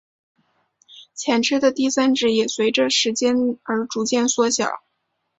[1.13, 4.81] 前肢的第三指也随者时间而逐渐缩小。